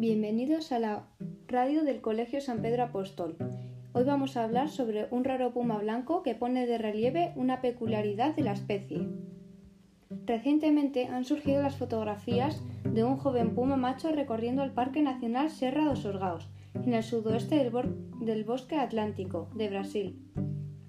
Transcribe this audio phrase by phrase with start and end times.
[0.00, 1.04] Bienvenidos a la
[1.46, 3.36] radio del Colegio San Pedro Apóstol.
[3.92, 8.34] Hoy vamos a hablar sobre un raro puma blanco que pone de relieve una peculiaridad
[8.34, 9.06] de la especie.
[10.24, 15.84] Recientemente han surgido las fotografías de un joven puma macho recorriendo el Parque Nacional Serra
[15.84, 17.70] dos Orgaos, en el sudoeste del,
[18.20, 20.18] del Bosque Atlántico, de Brasil.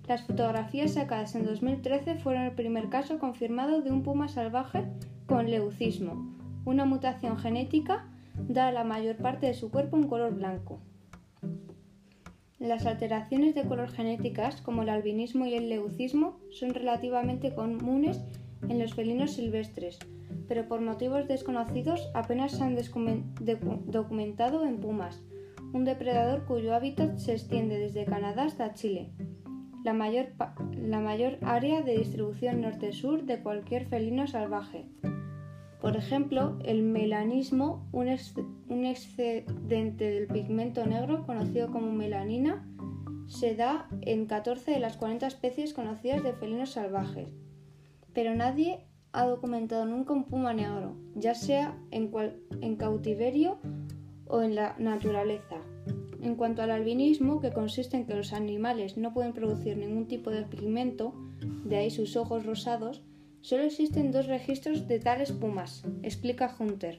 [0.07, 4.85] Las fotografías sacadas en 2013 fueron el primer caso confirmado de un puma salvaje
[5.25, 8.07] con leucismo, una mutación genética
[8.48, 10.80] da la mayor parte de su cuerpo un color blanco.
[12.59, 18.22] Las alteraciones de color genéticas, como el albinismo y el leucismo, son relativamente comunes
[18.70, 19.98] en los felinos silvestres,
[20.48, 22.77] pero por motivos desconocidos apenas se han
[23.88, 25.23] documentado en pumas,
[25.73, 29.12] un depredador cuyo hábitat se extiende desde Canadá hasta Chile,
[29.84, 34.85] la mayor área de distribución norte-sur de cualquier felino salvaje.
[35.81, 42.63] Por ejemplo, el melanismo, un, excedente del pigmento negro conocido como melanina,
[43.26, 47.34] se da en 14 de las 40 especies conocidas de felinos salvajes.
[48.13, 52.12] Pero nadie ha documentado nunca un puma negro, ya sea en,
[52.77, 53.57] cautiverio
[54.27, 55.57] o en la naturaleza.
[56.21, 60.29] En cuanto al albinismo, que consiste en que los animales no pueden producir ningún tipo
[60.29, 61.15] de pigmento,
[61.65, 63.02] de ahí sus ojos rosados,
[63.41, 66.97] Solo existen dos registros de tales pumas, explica Hunter,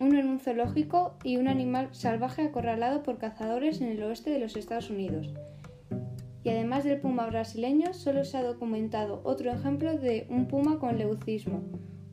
[0.00, 4.40] uno en un zoológico y un animal salvaje acorralado por cazadores en el oeste de
[4.40, 5.32] los Estados Unidos.
[6.42, 10.98] Y además del puma brasileño, solo se ha documentado otro ejemplo de un puma con
[10.98, 11.62] leucismo,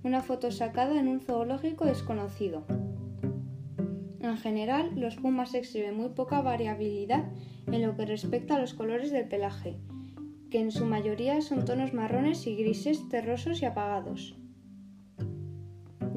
[0.03, 2.63] una foto sacada en un zoológico desconocido.
[4.19, 7.23] En general, los pumas exhiben muy poca variabilidad
[7.65, 9.77] en lo que respecta a los colores del pelaje,
[10.49, 14.35] que en su mayoría son tonos marrones y grises terrosos y apagados.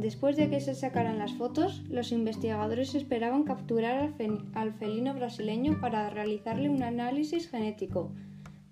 [0.01, 4.15] Después de que se sacaran las fotos, los investigadores esperaban capturar
[4.55, 8.11] al, felino brasileño para realizarle un análisis genético,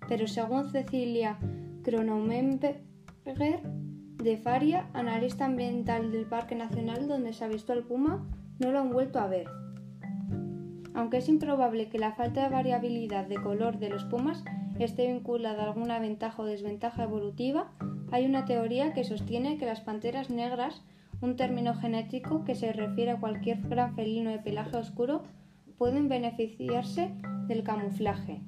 [0.07, 1.37] pero según Cecilia
[1.83, 3.61] Kronomemberger
[4.23, 8.27] de Faria, analista ambiental del Parque Nacional donde se ha visto al puma,
[8.57, 9.47] no lo han vuelto a ver.
[10.93, 14.43] Aunque es improbable que la falta de variabilidad de color de los pumas
[14.79, 17.71] esté vinculada a alguna ventaja o desventaja evolutiva,
[18.11, 20.81] hay una teoría que sostiene que las panteras negras,
[21.21, 25.23] un término genético que se refiere a cualquier gran felino de pelaje oscuro,
[25.77, 27.11] pueden beneficiarse
[27.47, 28.41] del camuflaje.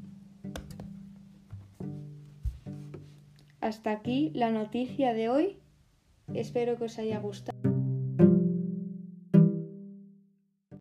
[3.61, 5.57] Hasta aquí la noticia de hoy.
[6.33, 7.70] Espero que os haya gustado.